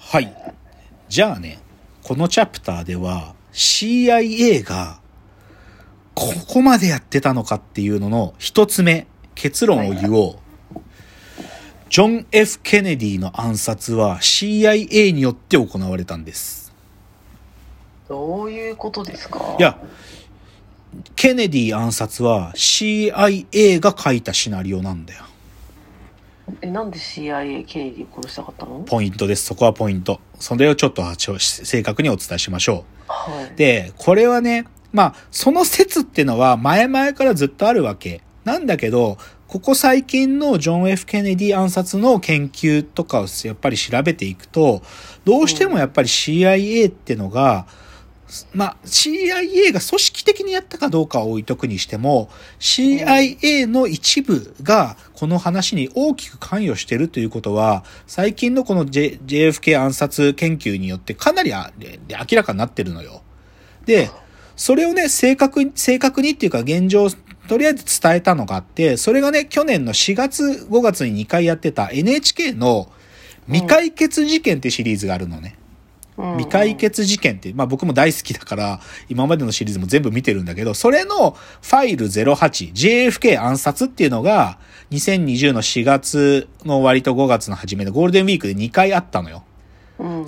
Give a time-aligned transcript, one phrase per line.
[0.00, 0.34] はい。
[1.08, 1.60] じゃあね、
[2.02, 4.98] このチャプターでは CIA が
[6.14, 10.38] ここまでやってたのかっていうのの一つ目、結論を言おう。
[11.88, 16.72] ジョン・ F・ ケネディの暗殺は CIA によって行われたんです。
[18.08, 19.56] どういうことですか？
[19.58, 19.78] いや、
[21.14, 25.24] ケネディ暗殺は CIA が書いたシナリオなんだよ。
[26.62, 28.80] え、なんで CIA ケネディ殺したかったの？
[28.80, 29.44] ポイントです。
[29.44, 30.20] そこはポイント。
[30.38, 31.02] それをちょっと
[31.38, 33.52] 正確にお伝えしましょはい。
[33.52, 33.56] う。
[33.56, 38.22] で、これはね、まあ、その説ってのは前々からずっとあるわけ。
[38.44, 44.82] なんだけど、ここ最近のジョン・ F・ ケネディ暗殺の研究とかをやっぱり調べていくと、
[45.24, 47.66] どうしてもやっぱり CIA ってのが、
[48.54, 61.72] まあ、CIA が組織的にやったかどうかは置いとくにしても、CIA の一部がこの話に大きく関与してるということは、最近のこの、J、JFK 暗殺研究によってかなりあ
[62.08, 63.22] 明らかになってるのよ。
[63.86, 64.10] で、
[64.56, 67.08] それをね、正確に、正確にっていうか現状、
[67.48, 72.90] とりあえず伝えたのがあって、それがね、去年の4月、5月に2回やってた NHK の
[73.46, 75.56] 未解決事件ってシリーズがあるのね。
[76.36, 84.58] 未解決事件って、まあ僕も大好きだから、今までのシリーズも全部見てるんだけど、それのファイル08、JFK 暗殺っていうのが、
[84.90, 89.44] 2020の4月の終わりと5月の初めのゴールデンウィークで2回あったのよ。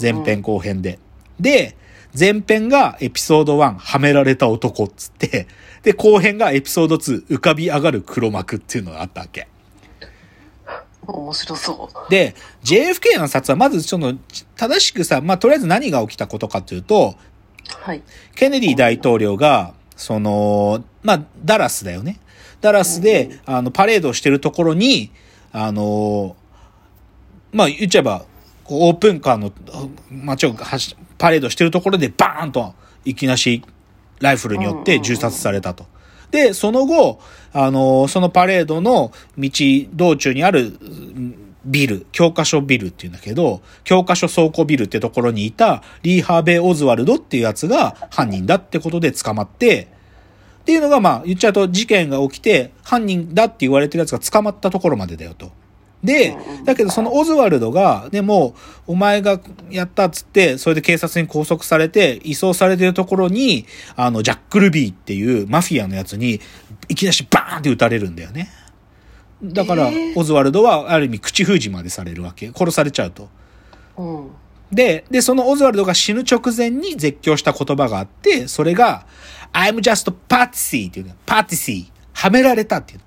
[0.00, 0.98] 前編後編で。
[1.40, 1.76] で、
[2.18, 5.46] 前編がエピソード1、はめられた男っつって、
[5.82, 9.48] で、後編がエピソード2、浮かび上がる黒幕っていうのがあったわけ。
[11.06, 12.10] 面白そう。
[12.10, 14.14] で、JFK 暗殺はまずその、
[14.56, 17.16] 正しくさ、まあ、とりあえず何が起きたことかというと、
[17.68, 18.02] はい。
[18.34, 22.20] ケネディ大統領が、その、まあ、ダラスだよね。
[22.60, 25.10] ダラスで、あの、パレードをしてるところに、
[25.52, 26.36] あの、
[27.52, 28.24] まあ、言っちゃえば、
[28.66, 29.52] オープンカーの
[30.10, 33.62] 街を走パレードしてるところでバーンと、いきなし、
[34.20, 35.86] ライフルによって銃殺されたと。
[36.32, 37.20] で、その後、
[37.52, 39.50] あの、そのパレードの道、
[39.92, 40.72] 道中にある
[41.64, 49.88] ビル、教科書ビルっていうんだけど、教科書倉庫ビルってところにいたリー・ハーベイ・オズワルドっていうやつが犯人だってことで捕まって、
[50.62, 55.50] っていうのがまあ言っちゃうと事件が起きて犯人だって言われてるやつが捕まったところまでだよと。
[56.02, 58.54] で、だけどそのオズワルドが、でも、
[58.86, 59.40] お前が
[59.70, 66.40] やったっつって、それで警察に拘束されて、移送されてるところに、あの、ジャック・ルビーっていうマフィアのやつに、
[66.88, 68.50] いきなしバーンって撃たれるんだよね。
[69.44, 72.50] だから、オズワルドはある意味口封じまでされるわけ。
[72.54, 73.28] 殺されちゃうと。
[73.96, 74.30] うん。
[74.72, 79.06] で、で、そのオズワルドが死ぬ直前に絶叫した言葉があって、それが、
[79.52, 81.14] I'm just patsy っていうの。
[81.26, 81.86] patsy。
[82.14, 83.04] はめられたっていうの。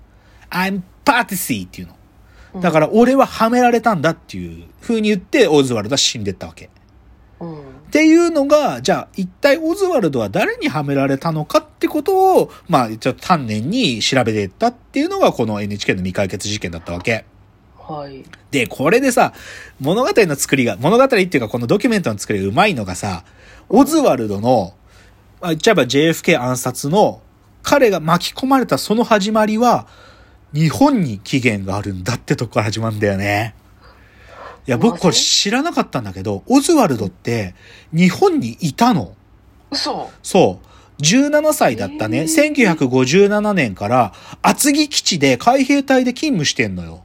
[0.51, 1.95] I'm patsy っていうの。
[2.61, 6.69] だから、俺ははめられたんだっていう風に言って、オズワルドは死んでったわけ。
[7.39, 7.59] うん。
[7.59, 7.61] っ
[7.91, 17.25] ていうのが、じゃあ、一体オズワルドは誰にはめられたのかってことを、まあ、ちょっと丹念に調べていったっていうのが、この NHK の未解決事件だったわけ。
[17.77, 18.25] はい。
[18.51, 19.33] で、これでさ、
[19.79, 23.23] 物語の作りが、物語っていうかこのドキュメントの作りがうまいのがさ、
[23.69, 24.73] オズワルドの、
[25.39, 27.21] まあ、言っちゃえば JFK 暗殺の、
[27.61, 29.87] 彼が巻き込まれたその始まりは、
[30.55, 33.53] 日本に起源があるんだってとこから始まるんだよね。
[34.67, 37.53] いや、僕これ知らなかったんだけど、オズワルドって
[37.93, 39.15] 日本にいたの。
[39.69, 41.01] 嘘そう。
[41.01, 42.21] 17歳だったね。
[42.21, 47.03] 1957年から厚木基地で海兵隊で勤務してんのよ。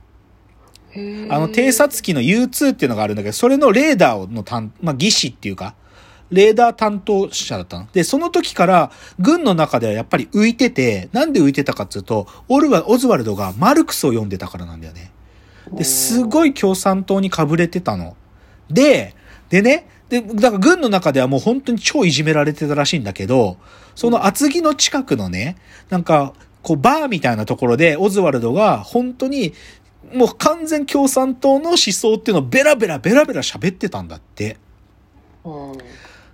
[0.94, 5.75] あの、偵察機の U2 っていうのがあるんだけど、それのレーダーの担、まあ、技師っていうか、
[6.30, 7.88] レーダー担当者だったの。
[7.92, 15.10] で、その時から、軍の中ではやっぱり浮いてて、なんで浮いてたかっていうと、オルワ、オズワルドがマルクスを読んでたからなんだよね。
[15.72, 18.16] で、すごい共産党にかぶれてたの。
[18.70, 19.14] で、
[19.48, 23.56] でね、で、だから軍の中ではもう本当に超いじめられてたらしいんだけど、
[23.94, 25.56] その厚木の近くのね、
[25.88, 26.32] なんか、
[26.62, 29.54] こう、バーみたいなところで、オズワルドが本当に、
[30.12, 34.56] もう完全共産党の思想っていうのをベラベラベラベラ喋ってたんだって。
[35.44, 35.78] うん。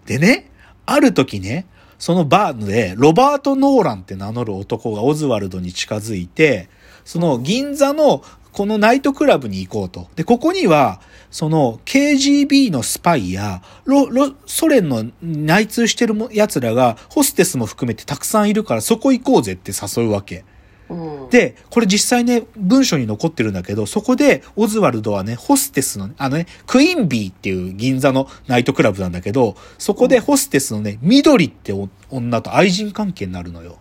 [0.06, 0.50] でね、
[0.86, 1.66] ある時ね、
[1.98, 6.68] そのバーで、ロバート・ノーランって名乗る男がオズワルドに近づいて、
[7.04, 8.22] その銀座の
[8.52, 10.08] このナイトクラブに行こうと。
[10.16, 11.00] で、ここには、
[11.30, 20.44] その KGB のスパイや、ロ、ロ、ソ連の内通してる奴らが、ホステスも含めてたくさんいるから、そこ行こうぜって誘うわけ。
[20.88, 20.94] う
[21.26, 21.30] ん。
[21.30, 31.72] で、これ実際ね、文書に残ってるんだけど、そこで、オズワルドはね、ホステスの、あのね、クイーンビーっていう銀座のナイトクラブなんだけど、そこでホステスのね、緑って
[32.10, 33.78] 女と愛人関係になるのよ。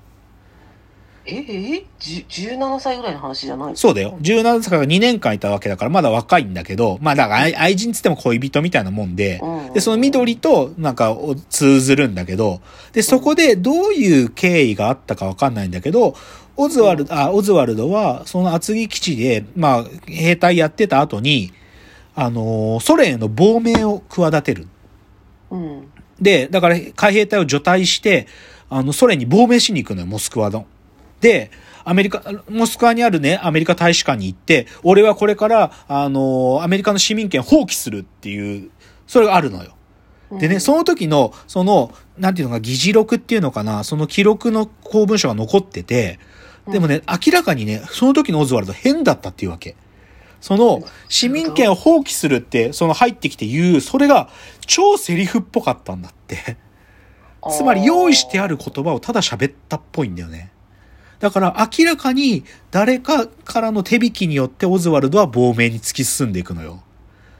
[1.27, 3.75] ええじゅ17歳ぐらいの話じゃない？
[3.75, 4.15] そうだよ。
[4.21, 12.61] 17歳から2年間いたわけだからまだ若いんだけど、まあだから愛愛人つっても恋人みたいなもんで、うんで、その緑となんかを通ずるんだけど、
[12.93, 16.15] で、そこでどういう経緯があったかわかんないんだけど、
[16.57, 21.51] オズワルド、あ、オズワルドはその厚木基地で、まあ、兵隊やってた後に、
[22.15, 24.67] あのーソ連への亡命を企てる。
[25.51, 25.91] うん。
[26.19, 28.27] で、だから海兵隊を除隊して、
[28.69, 30.65] あの、ソ連に亡命しに行くのよ、モスクワの。
[31.19, 31.51] で、
[31.83, 38.71] アメリカ、モスクワにあるね、アメリカ大使館に行って、俺はこれから、あの、アメリカの市民権放棄するっていう、
[39.07, 39.75] それがあるのよ。
[40.39, 46.19] でね、その時の、その、なんていうのか、議事録っていうのかな、その記録の公文書が残ってて、
[46.67, 49.75] でもね、明らかにね、その時のオズワルド変だったっていうわけ。
[50.41, 54.29] その、市民権を放棄するって、その入ってきて言う、それが
[54.65, 56.57] 超セリフっぽかったんだって。
[57.51, 60.51] つまり用意してある言葉をただ喋ったっぽいんだよね。
[61.19, 66.83] だから明らかに誰かからの手引きによってオズワルドは亡命に突き進んでいくのよ。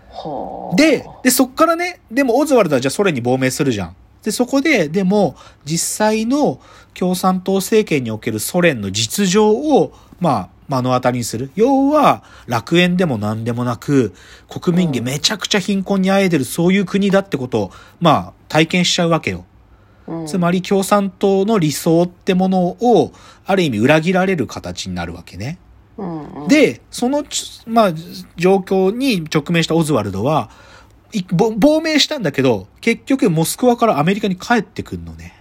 [0.09, 3.95] はあで、で、そっからね、でもオズワルドはじゃあソ連に亡命するじゃん。
[4.23, 5.35] で、そこで、でも、
[5.65, 6.59] 実際の
[6.95, 11.51] 共産党政権におけるソ連の実情を、まあ、目の当たりにする。
[11.55, 14.15] 要は、楽園でも何でもなく、
[14.49, 19.45] 国民がめちゃくちゃ貧困にあえいでる、そういう国だってことを、まあ、体験しちゃうわけよ。
[20.07, 23.11] うんつまり共産党の理想ってものを、
[23.45, 25.57] ある意味裏切られる形になるわけね。
[25.97, 27.93] うんうん、で、そのち、まあ、
[28.35, 30.49] 状況に直面したオズワルドは、
[31.31, 35.34] 亡命したんだけど、結局モスクワからアメリカに帰ってくんのね。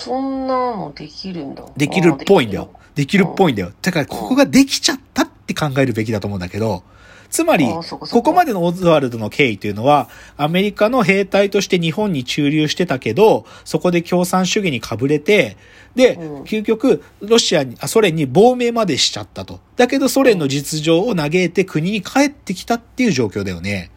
[0.00, 1.64] そんなのできるんだ。
[1.76, 2.80] できるっぽいんだよあ。
[2.94, 3.72] できるっぽいんだよ。
[3.82, 6.82] だからここができちゃったって考えるべきだと思うんだけど、
[7.28, 15.56] つまり、ここまでのオズワルドの経緯というのは、アメリカの兵隊として日本に駐留してたけど、そこで共産主義にかぶれて、
[15.94, 19.60] で、うん究極、ロシアに、あ、ソ連に亡命までしちゃったと。
[19.76, 23.90] だけど、ソ連の実情を嘆いて国に帰ってきたっていう状況だよね。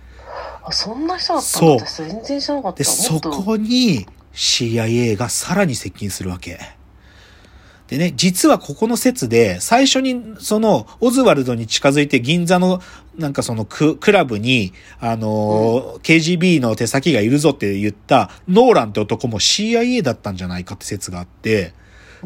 [0.66, 1.86] あそんな人だったんだ。
[1.86, 2.78] 私全然知らなかった。
[2.78, 6.60] で、そこに CIA がさらに接近するわけ。
[7.88, 12.82] でね、実はここの説で、最初にその、オズワルドに近づいて銀座の、
[13.18, 21.74] なんかそのククラブに、あのー KGB の手先がいるぞって言った、ノーランって男も CIA だったんじゃないかって説があって、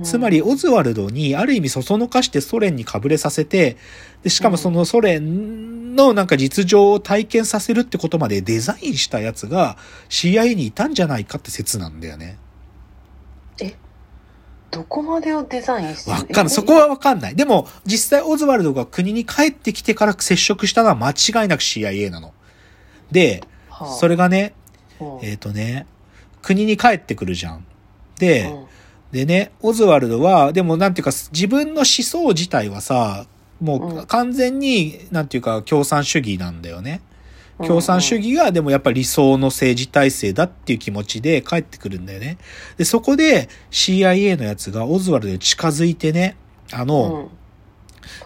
[0.03, 3.77] つまり、オズワルドにある意味そそのかしてソ連にかぶれさせて、
[4.23, 9.77] で、しかもそのソ連のなんか実情を体験させるってことまでデザインしたやつが
[10.09, 12.37] CIA にいたんじゃないかって説なんだよね。
[14.69, 16.49] どこまでをデザインしてわかんない。
[16.49, 17.35] そこはわかんない。
[17.35, 22.33] でも、実際オズワルドが国に帰ってきてから接触したのは間違いなく CIA なの。
[23.11, 23.43] で、
[23.99, 24.53] それ、れがね、
[24.99, 25.87] うんえっ、とね、
[26.41, 27.65] 国に帰ってくるじゃん。
[28.19, 28.67] で、うん
[29.11, 33.25] でね、オズワルドは、でもなんていうか、自分の思想自体はさ、
[33.59, 37.01] もううん完全に、なんていうか、共産主義なんだよね。
[37.65, 42.37] 共産主義がでもやっぱり理想の政治体制だっていう気持ちで帰ってくるんだよね。
[42.77, 46.37] で、そこで CIA のやつがオズワルドに近づいてね、
[46.71, 47.37] あの、うん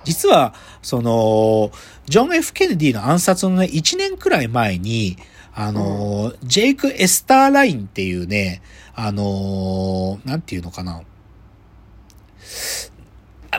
[0.03, 1.71] 実は、その、
[2.05, 5.17] ジョン・ F・ ケネディの暗殺のね、1年くらい前に、
[5.53, 8.61] あの、ジェイク・エスターラインっていうね、
[8.93, 11.01] あの、なんていうのかな。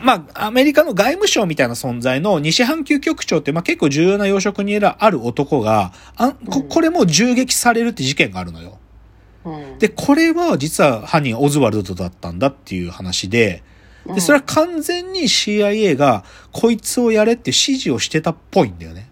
[0.00, 8.78] まあ、アメリカの外務省みたいな存在の西半球局長って、まあ結構重要な要職にある男が、あこうんこれも銃撃されるって事件があるのよ。
[9.44, 13.62] うんで、これは実は犯人はオズワルドだったんだっていう話で、
[14.06, 19.08] で、それは完全に CIA がこいつをやれって指示をしてたっぽいんだよね。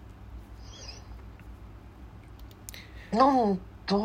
[3.13, 3.97] なんだ、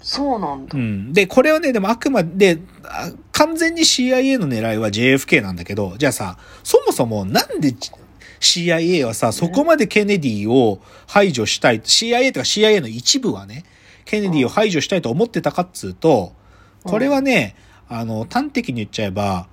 [0.00, 0.80] そうなんだう。
[0.80, 1.12] ん。
[1.12, 7.74] で、これはね、でもあくまで、あ完全に CIA の狙いは JFK なんだけど、じゃあさ、そもそもなんで
[8.40, 13.64] CIA はさ、そこまでケネディを排除したい、CIA とか CIA の一部はね、
[14.04, 16.32] ケネディを排除したいと思ってたかっつうと、
[16.84, 17.56] これはね、
[17.88, 19.48] あの、端的に言っちゃえば、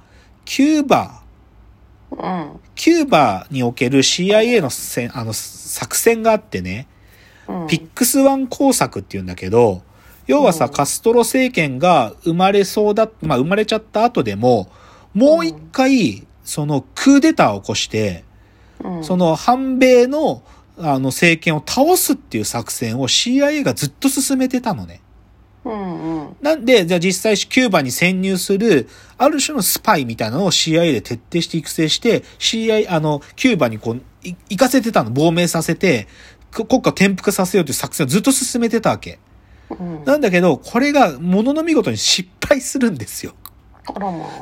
[0.45, 1.21] キューバ、
[2.11, 2.59] うん。
[2.75, 6.87] キューバにおける CIA のせんあの作戦があってね、
[7.47, 7.67] うん。
[7.67, 9.81] ピッグス湾工作っていうんだけど、
[10.27, 14.70] 要はさ、うんカストロ政権が生まれそうだ、まあ生まれちゃった後でも、
[15.13, 18.24] もう一回、そのクーデターを起こして、
[18.84, 20.44] うん、その反米の
[20.77, 25.01] あの政権を倒すっていう作戦を CIA がずっと進めてたのね。
[25.63, 26.36] うんうん。
[26.41, 36.08] なんで、じゃあ実際キューバに潜入する、ある種のスパイみたいなのを CIA で徹底して育成して、CIA、あの、キューバにこう、い行かせてたの、亡命させて、
[36.51, 39.20] く国家を転覆させようという作戦をずっと進めてたわけ。
[39.69, 43.34] うんなんだけど、これが、ものの見事に失敗するんですよ。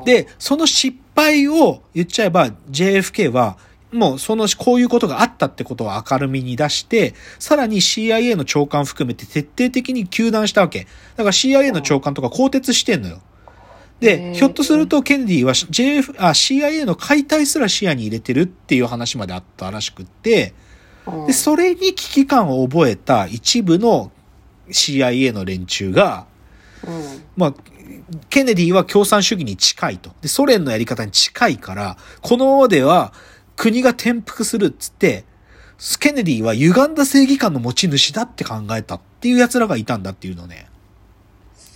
[0.06, 3.58] で、その失敗を言っちゃえば JFK は、
[3.92, 10.88] もうその、こういうことがあったってことを明るみに出して、さらに CIA の長官含めて徹底的に糾弾したわけ。
[11.16, 13.22] だから CIA の長官とか更迭してんのよ。
[14.02, 20.54] へで、ーひょっとするとケネディは JF、あ、CIA の解体すら視野に入れてるっていう話まであったらしくって、
[21.06, 24.12] うんで、それに危機感を覚えた一部の
[24.70, 26.26] CIA の連中が、
[26.86, 27.24] うん。
[27.36, 27.54] まあ、
[28.30, 30.12] ケネディは共産主義に近いと。
[30.22, 33.14] で、ソ連のやり方に近いから、このままでは
[33.56, 35.26] 国が転覆するっつって、
[36.00, 40.68] ケネディは歪んだ正義感の持ち主だって考えたっていう奴らがいたんだっていうのね。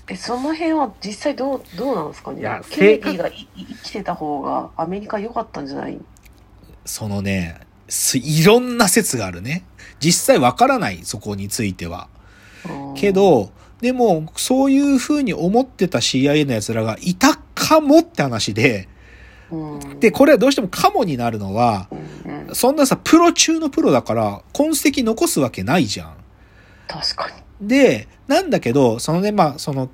[0.09, 2.39] え、その辺は実際どう、どうなんですかね？
[2.39, 3.45] いやケネディが生
[3.83, 5.99] きてた方がアメリカ良かったんじゃない？
[6.85, 9.65] そのね、すいろんな説があるね。
[9.99, 12.07] 実際わからない、そこについては。
[12.69, 18.87] うんけ、ど、でも、そういう風に思ってた CIA の奴らがいたかもって話で、
[19.51, 21.87] うん、で、これはどうしてもかもになるのは、
[22.53, 26.15] そんなさ、プロ中のプロだから、痕跡残すわけないじゃん。
[26.87, 27.29] 確か
[27.61, 27.67] に。
[27.67, 29.89] で、なんだけど、そのね、まあ、その、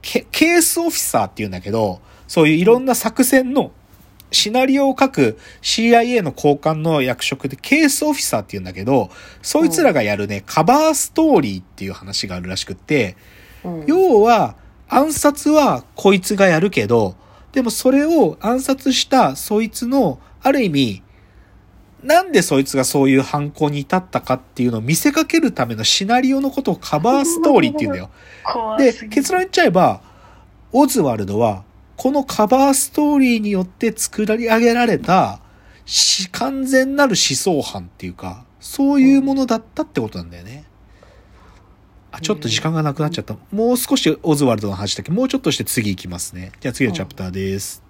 [0.00, 3.72] ケケースオフィサーっていうんだけど、そういういろんな作戦の
[4.30, 9.10] シナリオを書く CIA の高官の役職でケースオフィサーっていうんだけど、
[9.42, 13.16] そいつらがやるね、カバーストーリーっていう話があるらしくって、
[13.64, 14.56] うん、要は、
[14.90, 17.16] 暗殺はこいつがやるけど、
[17.52, 21.02] でもそれを暗殺したそいつの、ある意味、
[22.02, 28.10] なんでそいつがそういう犯行に至ったかっていうのを見せかけるためのシナリオのことをカバーストーリーって言うんだよ。
[28.78, 30.00] で、結論言っちゃえば、
[30.72, 31.64] オズワルドは、
[31.98, 35.40] このカバーストーリーによって作り上げられた、
[35.84, 40.64] し完全なる思想犯っていうか、そういうものだったってことなんだよね。
[42.12, 43.36] あ、ちょっと時間がなくなっちゃった。
[43.50, 46.52] もう少しオズワルドの話だけど、もうちょっとして次行きますね。
[46.60, 47.87] じゃあ次のチャプターです。